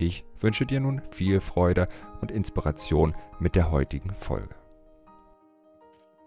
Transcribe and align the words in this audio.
Ich 0.00 0.24
wünsche 0.38 0.64
dir 0.64 0.78
nun 0.78 1.02
viel 1.10 1.40
Freude 1.40 1.88
und 2.20 2.30
Inspiration 2.30 3.14
mit 3.40 3.56
der 3.56 3.72
heutigen 3.72 4.14
Folge. 4.14 4.54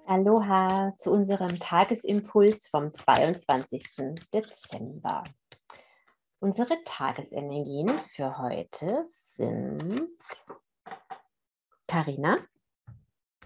Aloha 0.05 0.94
zu 0.98 1.09
unserem 1.09 1.58
Tagesimpuls 1.58 2.68
vom 2.68 2.94
22. 2.94 4.14
Dezember. 4.34 5.23
Unsere 6.40 6.84
Tagesenergien 6.84 7.98
für 8.14 8.38
heute 8.40 9.05
sind 9.08 10.03
Karina. 11.88 12.40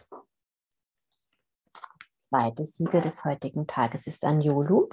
Das 0.10 2.30
zweite 2.30 2.66
Siegel 2.66 3.02
des 3.02 3.24
heutigen 3.26 3.68
Tages 3.68 4.08
ist 4.08 4.26
Anjolu. 4.26 4.90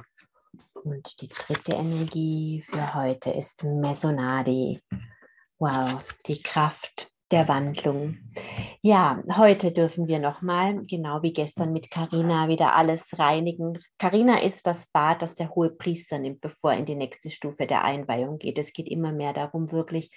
Und 0.75 1.23
die 1.23 1.29
dritte 1.29 1.73
Energie 1.73 2.63
für 2.67 2.93
heute 2.93 3.31
ist 3.31 3.65
Mesonadi. 3.65 4.83
Wow, 5.65 6.03
die 6.27 6.43
Kraft 6.43 7.13
der 7.31 7.47
Wandlung. 7.47 8.19
Ja, 8.81 9.23
heute 9.37 9.71
dürfen 9.71 10.09
wir 10.09 10.19
nochmal, 10.19 10.85
genau 10.87 11.23
wie 11.23 11.33
gestern 11.33 11.73
mit 11.73 11.89
Karina, 11.89 12.49
wieder 12.49 12.75
alles 12.75 13.17
reinigen. 13.17 13.79
Karina 13.97 14.43
ist 14.43 14.67
das 14.67 14.87
Bad, 14.91 15.23
das 15.23 15.37
der 15.37 15.55
hohe 15.55 15.71
Priester 15.71 16.19
nimmt, 16.19 16.41
bevor 16.41 16.73
er 16.73 16.79
in 16.81 16.85
die 16.85 16.97
nächste 16.97 17.31
Stufe 17.31 17.69
der 17.69 17.85
Einweihung 17.85 18.39
geht. 18.39 18.59
Es 18.59 18.73
geht 18.73 18.89
immer 18.89 19.13
mehr 19.13 19.35
darum, 19.35 19.71
wirklich 19.71 20.11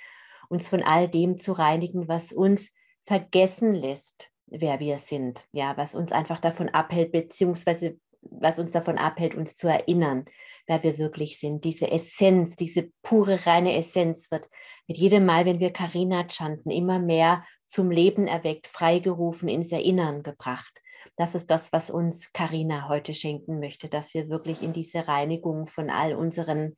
uns 0.50 0.68
von 0.68 0.82
all 0.82 1.08
dem 1.08 1.38
zu 1.38 1.52
reinigen, 1.52 2.08
was 2.08 2.32
uns 2.32 2.74
vergessen 3.06 3.76
lässt, 3.76 4.32
wer 4.48 4.80
wir 4.80 4.98
sind. 4.98 5.46
Ja, 5.52 5.78
was 5.78 5.94
uns 5.94 6.12
einfach 6.12 6.40
davon 6.40 6.70
abhält, 6.70 7.12
beziehungsweise 7.12 8.00
was 8.32 8.60
uns 8.60 8.72
davon 8.72 8.98
abhält, 8.98 9.36
uns 9.36 9.56
zu 9.56 9.68
erinnern, 9.68 10.26
wer 10.68 10.84
wir 10.84 10.98
wirklich 10.98 11.40
sind. 11.40 11.64
Diese 11.64 11.92
Essenz, 11.92 12.56
diese 12.56 12.90
pure, 13.04 13.46
reine 13.46 13.76
Essenz 13.78 14.32
wird 14.32 14.50
mit 14.88 14.98
jedem 14.98 15.26
Mal, 15.26 15.46
wenn 15.46 15.60
wir 15.60 15.72
Karina 15.72 16.28
chanten, 16.30 16.72
immer 16.72 17.00
mehr 17.00 17.44
zum 17.68 17.92
Leben 17.92 18.28
erweckt, 18.28 18.68
freigerufen, 18.68 19.50
ins 19.50 19.72
Erinnern 19.72 20.24
gebracht. 20.24 20.82
Das 21.16 21.36
ist 21.36 21.52
das, 21.52 21.72
was 21.72 21.90
uns 21.90 22.34
Karina 22.34 22.88
heute 22.90 23.14
schenken 23.14 23.60
möchte, 23.60 23.90
dass 23.90 24.14
wir 24.14 24.30
wirklich 24.30 24.62
in 24.62 24.74
diese 24.74 25.08
Reinigung 25.08 25.68
von 25.68 25.90
all 25.90 26.16
unseren 26.16 26.76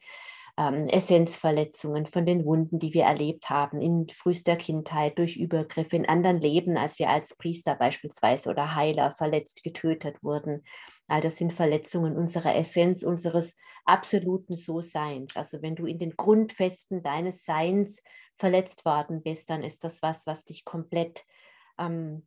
ähm, 0.58 0.88
Essenzverletzungen, 0.88 2.08
von 2.08 2.26
den 2.26 2.44
Wunden, 2.44 2.80
die 2.80 2.94
wir 2.94 3.04
erlebt 3.04 3.50
haben 3.50 3.80
in 3.80 4.10
frühester 4.10 4.56
Kindheit, 4.56 5.20
durch 5.20 5.38
Übergriffe 5.38 5.96
in 5.96 6.08
anderen 6.08 6.42
Leben, 6.42 6.78
als 6.78 6.98
wir 6.98 7.10
als 7.10 7.36
Priester 7.36 7.76
beispielsweise 7.76 8.50
oder 8.50 8.74
Heiler 8.76 9.12
verletzt, 9.12 9.64
getötet 9.64 10.24
wurden. 10.24 10.64
All 11.08 11.22
das 11.22 11.38
sind 11.38 11.54
Verletzungen 11.54 12.18
unserer 12.18 12.56
Essenz, 12.56 13.04
unseres 13.04 13.56
absoluten 13.86 14.58
So-Seins. 14.58 15.36
Also 15.36 15.62
wenn 15.62 15.76
du 15.76 15.86
in 15.86 16.00
den 16.00 16.18
Grundfesten 16.18 17.04
deines 17.04 17.46
Seins 17.46 18.02
verletzt 18.36 18.84
worden 18.84 19.22
bist, 19.22 19.50
dann 19.52 19.64
ist 19.64 19.84
das 19.84 20.02
was, 20.02 20.26
was 20.26 20.44
dich 20.44 20.66
komplett 20.66 21.24
ähm, 21.78 22.26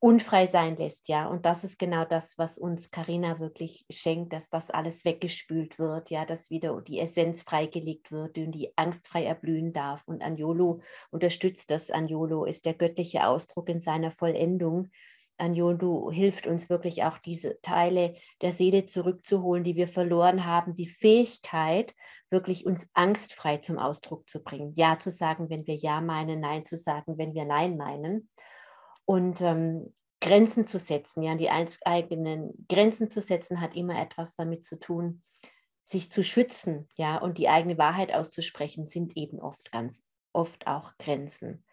unfrei 0.00 0.46
sein 0.46 0.76
lässt, 0.76 1.08
ja. 1.08 1.26
Und 1.26 1.44
das 1.44 1.64
ist 1.64 1.78
genau 1.78 2.04
das, 2.04 2.38
was 2.38 2.56
uns 2.56 2.90
Karina 2.90 3.38
wirklich 3.40 3.84
schenkt, 3.90 4.32
dass 4.32 4.48
das 4.48 4.70
alles 4.70 5.04
weggespült 5.04 5.78
wird, 5.78 6.10
ja, 6.10 6.24
dass 6.24 6.50
wieder 6.50 6.80
die 6.80 7.00
Essenz 7.00 7.42
freigelegt 7.42 8.12
wird 8.12 8.38
und 8.38 8.52
die 8.52 8.72
Angst 8.76 9.08
frei 9.08 9.24
erblühen 9.24 9.72
darf. 9.72 10.02
Und 10.06 10.22
Anjolo 10.22 10.80
unterstützt 11.10 11.70
das. 11.70 11.90
Anjolo 11.90 12.44
ist 12.44 12.64
der 12.64 12.74
göttliche 12.74 13.26
Ausdruck 13.26 13.68
in 13.68 13.80
seiner 13.80 14.10
Vollendung. 14.12 14.88
Anjolo 15.36 16.10
hilft 16.10 16.46
uns 16.46 16.68
wirklich 16.68 17.04
auch 17.04 17.18
diese 17.18 17.60
Teile 17.62 18.14
der 18.42 18.52
Seele 18.52 18.86
zurückzuholen, 18.86 19.64
die 19.64 19.76
wir 19.76 19.88
verloren 19.88 20.44
haben, 20.44 20.74
die 20.74 20.88
Fähigkeit, 20.88 21.94
wirklich 22.30 22.66
uns 22.66 22.88
angstfrei 22.92 23.58
zum 23.58 23.78
Ausdruck 23.78 24.28
zu 24.28 24.42
bringen. 24.42 24.72
Ja 24.74 24.98
zu 24.98 25.10
sagen, 25.10 25.48
wenn 25.48 25.66
wir 25.66 25.76
Ja 25.76 26.00
meinen, 26.00 26.40
Nein 26.40 26.64
zu 26.64 26.76
sagen, 26.76 27.18
wenn 27.18 27.34
wir 27.34 27.44
Nein 27.44 27.76
meinen 27.76 28.28
und 29.08 29.40
ähm, 29.40 29.94
Grenzen 30.20 30.66
zu 30.66 30.78
setzen, 30.78 31.22
ja, 31.22 31.34
die 31.34 31.48
eigenen 31.48 32.66
Grenzen 32.68 33.10
zu 33.10 33.22
setzen, 33.22 33.62
hat 33.62 33.74
immer 33.74 33.98
etwas 33.98 34.36
damit 34.36 34.66
zu 34.66 34.78
tun, 34.78 35.22
sich 35.84 36.12
zu 36.12 36.22
schützen, 36.22 36.90
ja, 36.94 37.16
und 37.16 37.38
die 37.38 37.48
eigene 37.48 37.78
Wahrheit 37.78 38.12
auszusprechen, 38.12 38.86
sind 38.86 39.16
eben 39.16 39.40
oft 39.40 39.72
ganz 39.72 40.02
oft 40.34 40.66
auch 40.66 40.92
Grenzen. 40.98 41.64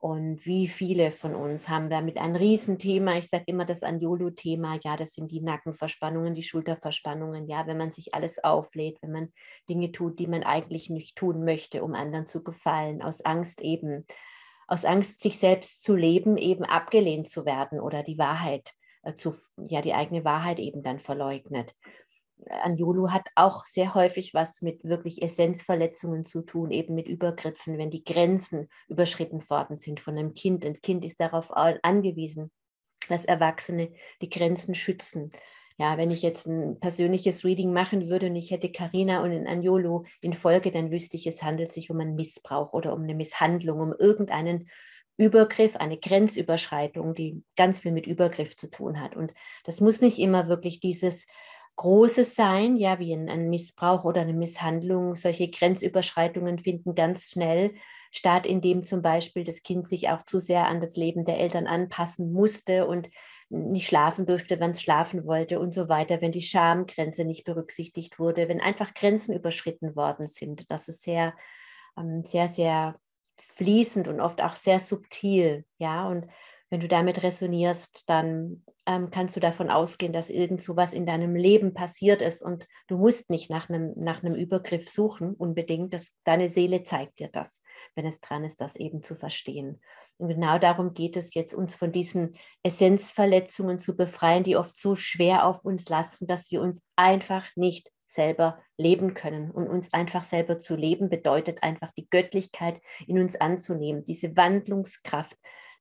Und 0.00 0.44
wie 0.46 0.66
viele 0.66 1.12
von 1.12 1.36
uns 1.36 1.68
haben 1.68 1.90
damit 1.90 2.16
ein 2.16 2.34
Riesenthema. 2.34 3.18
Ich 3.18 3.28
sage 3.28 3.44
immer 3.46 3.66
das 3.66 3.82
Anjolo-Thema. 3.82 4.80
Ja, 4.82 4.96
das 4.96 5.12
sind 5.12 5.30
die 5.30 5.42
Nackenverspannungen, 5.42 6.34
die 6.34 6.42
Schulterverspannungen. 6.42 7.46
Ja, 7.46 7.66
wenn 7.68 7.76
man 7.76 7.92
sich 7.92 8.14
alles 8.14 8.42
auflädt, 8.42 8.98
wenn 9.02 9.12
man 9.12 9.32
Dinge 9.68 9.92
tut, 9.92 10.18
die 10.18 10.26
man 10.26 10.42
eigentlich 10.42 10.90
nicht 10.90 11.16
tun 11.16 11.44
möchte, 11.44 11.84
um 11.84 11.94
anderen 11.94 12.26
zu 12.26 12.42
gefallen, 12.42 13.02
aus 13.02 13.20
Angst 13.20 13.60
eben 13.60 14.06
aus 14.70 14.84
Angst, 14.84 15.20
sich 15.20 15.38
selbst 15.38 15.82
zu 15.82 15.96
leben, 15.96 16.38
eben 16.38 16.64
abgelehnt 16.64 17.28
zu 17.28 17.44
werden 17.44 17.80
oder 17.80 18.02
die 18.02 18.18
Wahrheit 18.18 18.72
äh, 19.02 19.14
zu, 19.14 19.34
ja, 19.56 19.82
die 19.82 19.94
eigene 19.94 20.24
Wahrheit 20.24 20.60
eben 20.60 20.82
dann 20.82 21.00
verleugnet. 21.00 21.74
Anjulu 22.48 23.10
hat 23.10 23.26
auch 23.34 23.66
sehr 23.66 23.94
häufig 23.94 24.32
was 24.32 24.62
mit 24.62 24.82
wirklich 24.84 25.20
Essenzverletzungen 25.22 26.24
zu 26.24 26.40
tun, 26.40 26.70
eben 26.70 26.94
mit 26.94 27.08
Übergriffen, 27.08 27.76
wenn 27.76 27.90
die 27.90 28.04
Grenzen 28.04 28.68
überschritten 28.88 29.42
worden 29.50 29.76
sind 29.76 30.00
von 30.00 30.16
einem 30.16 30.34
Kind. 30.34 30.64
Ein 30.64 30.80
Kind 30.80 31.04
ist 31.04 31.20
darauf 31.20 31.50
angewiesen, 31.52 32.50
dass 33.08 33.24
Erwachsene 33.24 33.92
die 34.22 34.30
Grenzen 34.30 34.74
schützen, 34.74 35.32
ja, 35.80 35.96
wenn 35.96 36.10
ich 36.10 36.20
jetzt 36.20 36.46
ein 36.46 36.78
persönliches 36.78 37.42
Reading 37.42 37.72
machen 37.72 38.10
würde 38.10 38.26
und 38.26 38.36
ich 38.36 38.50
hätte 38.50 38.70
Karina 38.70 39.22
und 39.22 39.46
Anjolo 39.46 40.04
in 40.20 40.34
Folge, 40.34 40.70
dann 40.70 40.90
wüsste 40.90 41.16
ich, 41.16 41.26
es 41.26 41.42
handelt 41.42 41.72
sich 41.72 41.88
um 41.88 41.98
einen 42.00 42.16
Missbrauch 42.16 42.74
oder 42.74 42.92
um 42.92 43.02
eine 43.02 43.14
Misshandlung, 43.14 43.80
um 43.80 43.94
irgendeinen 43.98 44.68
Übergriff, 45.16 45.76
eine 45.76 45.96
Grenzüberschreitung, 45.96 47.14
die 47.14 47.42
ganz 47.56 47.80
viel 47.80 47.92
mit 47.92 48.06
Übergriff 48.06 48.58
zu 48.58 48.68
tun 48.68 49.00
hat. 49.00 49.16
Und 49.16 49.32
das 49.64 49.80
muss 49.80 50.02
nicht 50.02 50.18
immer 50.18 50.48
wirklich 50.48 50.80
dieses 50.80 51.24
große 51.76 52.24
sein, 52.24 52.76
ja, 52.76 52.98
wie 52.98 53.14
ein 53.14 53.48
Missbrauch 53.48 54.04
oder 54.04 54.20
eine 54.20 54.34
Misshandlung. 54.34 55.14
Solche 55.14 55.48
Grenzüberschreitungen 55.48 56.58
finden 56.58 56.94
ganz 56.94 57.30
schnell 57.30 57.72
statt, 58.10 58.46
indem 58.46 58.84
zum 58.84 59.00
Beispiel 59.00 59.44
das 59.44 59.62
Kind 59.62 59.88
sich 59.88 60.10
auch 60.10 60.24
zu 60.24 60.40
sehr 60.40 60.66
an 60.66 60.82
das 60.82 60.96
Leben 60.96 61.24
der 61.24 61.38
Eltern 61.38 61.66
anpassen 61.66 62.34
musste 62.34 62.86
und 62.86 63.08
nicht 63.50 63.86
schlafen 63.86 64.26
durfte, 64.26 64.60
wenn 64.60 64.70
es 64.70 64.82
schlafen 64.82 65.26
wollte 65.26 65.60
und 65.60 65.74
so 65.74 65.88
weiter, 65.88 66.20
wenn 66.20 66.32
die 66.32 66.42
Schamgrenze 66.42 67.24
nicht 67.24 67.44
berücksichtigt 67.44 68.18
wurde, 68.18 68.48
wenn 68.48 68.60
einfach 68.60 68.94
Grenzen 68.94 69.34
überschritten 69.34 69.96
worden 69.96 70.28
sind. 70.28 70.70
Das 70.70 70.88
ist 70.88 71.02
sehr, 71.02 71.34
ähm, 71.98 72.22
sehr, 72.24 72.48
sehr 72.48 72.96
fließend 73.56 74.08
und 74.08 74.20
oft 74.20 74.40
auch 74.40 74.54
sehr 74.56 74.80
subtil, 74.80 75.64
ja, 75.78 76.08
und 76.08 76.26
wenn 76.70 76.80
du 76.80 76.86
damit 76.86 77.24
resonierst, 77.24 78.08
dann 78.08 78.64
ähm, 78.86 79.10
kannst 79.10 79.34
du 79.34 79.40
davon 79.40 79.70
ausgehen, 79.70 80.12
dass 80.12 80.30
irgend 80.30 80.62
so 80.62 80.76
was 80.76 80.92
in 80.92 81.04
deinem 81.04 81.34
Leben 81.34 81.74
passiert 81.74 82.22
ist 82.22 82.42
und 82.42 82.66
du 82.86 82.96
musst 82.96 83.28
nicht 83.28 83.50
nach 83.50 83.68
einem, 83.68 83.92
nach 83.96 84.22
einem 84.22 84.36
Übergriff 84.36 84.88
suchen, 84.88 85.34
unbedingt. 85.34 85.92
Das, 85.92 86.12
deine 86.24 86.48
Seele 86.48 86.84
zeigt 86.84 87.18
dir 87.18 87.28
das, 87.28 87.60
wenn 87.94 88.06
es 88.06 88.20
dran 88.20 88.44
ist, 88.44 88.60
das 88.60 88.76
eben 88.76 89.02
zu 89.02 89.14
verstehen. 89.14 89.80
Und 90.18 90.28
genau 90.28 90.58
darum 90.58 90.94
geht 90.94 91.16
es 91.16 91.34
jetzt, 91.34 91.54
uns 91.54 91.74
von 91.74 91.92
diesen 91.92 92.36
Essenzverletzungen 92.62 93.78
zu 93.78 93.96
befreien, 93.96 94.44
die 94.44 94.56
oft 94.56 94.78
so 94.78 94.94
schwer 94.94 95.46
auf 95.46 95.64
uns 95.64 95.88
lasten, 95.88 96.26
dass 96.26 96.50
wir 96.50 96.60
uns 96.60 96.82
einfach 96.96 97.46
nicht 97.56 97.90
selber 98.06 98.60
leben 98.76 99.14
können. 99.14 99.50
Und 99.50 99.68
uns 99.68 99.92
einfach 99.92 100.24
selber 100.24 100.58
zu 100.58 100.76
leben 100.76 101.08
bedeutet 101.08 101.62
einfach 101.62 101.92
die 101.96 102.08
Göttlichkeit 102.10 102.80
in 103.06 103.18
uns 103.18 103.36
anzunehmen, 103.36 104.04
diese 104.04 104.36
Wandlungskraft 104.36 105.36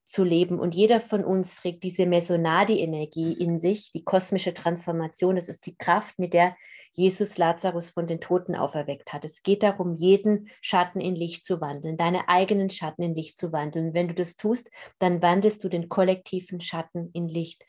zu 0.05 0.23
leben. 0.23 0.59
Und 0.59 0.75
jeder 0.75 1.01
von 1.01 1.23
uns 1.23 1.55
trägt 1.55 1.83
diese 1.83 2.05
Mesonadi-Energie 2.05 3.33
in 3.33 3.59
sich, 3.59 3.91
die 3.91 4.03
kosmische 4.03 4.53
Transformation. 4.53 5.35
Das 5.35 5.49
ist 5.49 5.65
die 5.65 5.77
Kraft, 5.77 6.17
mit 6.17 6.33
der 6.33 6.55
Jesus 6.91 7.37
Lazarus 7.37 7.89
von 7.89 8.07
den 8.07 8.19
Toten 8.19 8.55
auferweckt 8.55 9.13
hat. 9.13 9.25
Es 9.25 9.43
geht 9.43 9.63
darum, 9.63 9.95
jeden 9.95 10.49
Schatten 10.61 11.01
in 11.01 11.15
Licht 11.15 11.45
zu 11.45 11.61
wandeln, 11.61 11.97
deine 11.97 12.27
eigenen 12.29 12.69
Schatten 12.69 13.03
in 13.03 13.15
Licht 13.15 13.39
zu 13.39 13.51
wandeln. 13.51 13.93
Wenn 13.93 14.07
du 14.07 14.13
das 14.13 14.35
tust, 14.35 14.69
dann 14.97 15.21
wandelst 15.21 15.63
du 15.63 15.69
den 15.69 15.89
kollektiven 15.89 16.61
Schatten 16.61 17.09
in 17.13 17.27
Licht. 17.27 17.63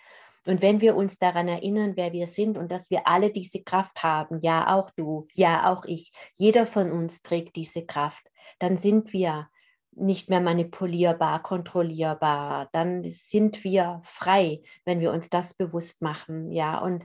Und 0.46 0.62
wenn 0.62 0.81
wir 0.81 0.96
uns 0.96 1.19
daran 1.19 1.49
erinnern, 1.49 1.93
wer 1.96 2.12
wir 2.12 2.26
sind 2.26 2.56
und 2.56 2.72
dass 2.72 2.90
wir 2.90 3.06
alle 3.06 3.31
diese 3.31 3.62
Kraft 3.62 4.02
haben, 4.02 4.40
ja 4.40 4.75
auch 4.75 4.90
du, 4.90 5.28
ja 5.34 5.70
auch 5.70 5.84
ich, 5.84 6.12
jeder 6.34 6.64
von 6.67 6.90
uns 6.90 7.22
trägt 7.22 7.56
diese 7.56 7.84
Kraft, 7.84 8.31
dann 8.58 8.78
sind 8.78 9.12
wir 9.12 9.49
nicht 9.93 10.31
mehr 10.31 10.40
manipulierbar, 10.40 11.43
kontrollierbar. 11.43 12.69
Dann 12.72 13.05
sind 13.11 13.64
wir 13.64 14.00
frei, 14.02 14.62
wenn 14.84 15.00
wir 15.00 15.12
uns 15.12 15.28
das 15.28 15.52
bewusst 15.55 16.00
machen. 16.00 16.50
Ja, 16.52 16.78
und 16.78 17.05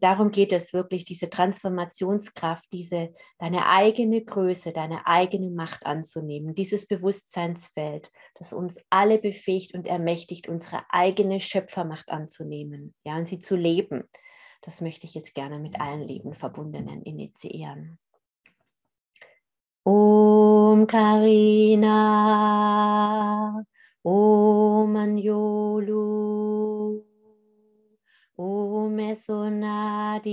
darum 0.00 0.30
geht 0.30 0.52
es 0.52 0.72
wirklich, 0.72 1.04
diese 1.04 1.28
Transformationskraft, 1.30 2.64
diese 2.72 3.14
deine 3.38 3.66
eigene 3.68 4.24
Größe, 4.24 4.72
deine 4.72 5.06
eigene 5.06 5.50
Macht 5.50 5.84
anzunehmen, 5.86 6.54
dieses 6.54 6.86
Bewusstseinsfeld, 6.86 8.10
das 8.34 8.52
uns 8.52 8.78
alle 8.90 9.18
befähigt 9.18 9.74
und 9.74 9.86
ermächtigt, 9.86 10.48
unsere 10.48 10.84
eigene 10.90 11.40
Schöpfermacht 11.40 12.08
anzunehmen, 12.08 12.94
ja, 13.04 13.16
und 13.16 13.28
sie 13.28 13.38
zu 13.38 13.56
leben. 13.56 14.04
Das 14.62 14.80
möchte 14.80 15.06
ich 15.06 15.14
jetzt 15.14 15.34
gerne 15.34 15.58
mit 15.58 15.80
allen 15.80 16.02
Lebenverbundenen 16.02 17.02
initiieren. 17.02 17.98
Om 19.84 20.86
Karina, 20.86 21.94
Om 24.02 24.96
Anjolu. 24.96 26.65
Om 29.16 29.18
Esonadi, 29.18 30.30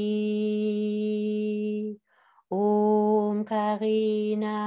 Om 2.52 3.46
Karina, 3.46 4.60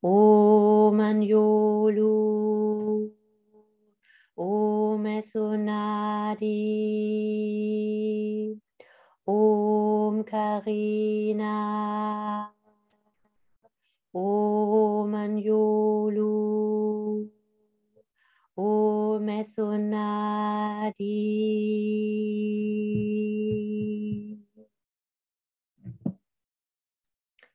Om 0.00 1.00
Anjolu, 1.00 3.10
Om 4.36 5.06
Esonadi, 5.06 6.46
Om 9.26 10.22
Karina, 10.22 11.56
Om 14.14 15.14
Anjolu. 15.14 16.47
O 19.38 19.40
Mesonadi. 19.40 20.98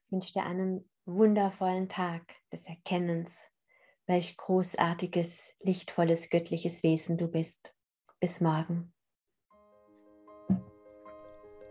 Ich 0.05 0.11
wünsche 0.11 0.31
dir 0.31 0.45
einen 0.45 0.89
wundervollen 1.05 1.89
Tag 1.89 2.35
des 2.53 2.65
Erkennens, 2.67 3.37
welch 4.05 4.37
großartiges, 4.37 5.53
lichtvolles, 5.59 6.29
göttliches 6.29 6.83
Wesen 6.83 7.17
du 7.17 7.27
bist. 7.27 7.75
Bis 8.21 8.39
morgen. 8.39 8.93